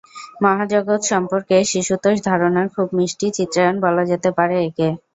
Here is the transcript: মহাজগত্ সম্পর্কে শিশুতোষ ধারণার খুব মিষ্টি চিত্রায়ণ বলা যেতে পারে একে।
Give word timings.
মহাজগত্ 0.43 1.03
সম্পর্কে 1.11 1.57
শিশুতোষ 1.71 2.15
ধারণার 2.25 2.67
খুব 2.75 2.87
মিষ্টি 2.97 3.27
চিত্রায়ণ 3.37 3.75
বলা 3.85 4.03
যেতে 4.11 4.29
পারে 4.37 4.55
একে। 4.67 4.89